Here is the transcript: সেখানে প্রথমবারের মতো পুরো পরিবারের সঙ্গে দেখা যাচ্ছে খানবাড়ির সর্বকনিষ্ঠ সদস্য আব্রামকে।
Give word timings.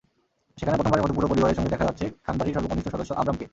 সেখানে 0.59 0.75
প্রথমবারের 0.77 1.03
মতো 1.05 1.15
পুরো 1.17 1.27
পরিবারের 1.31 1.57
সঙ্গে 1.57 1.73
দেখা 1.73 1.85
যাচ্ছে 1.87 2.05
খানবাড়ির 2.25 2.55
সর্বকনিষ্ঠ 2.55 2.87
সদস্য 2.93 3.11
আব্রামকে। 3.19 3.45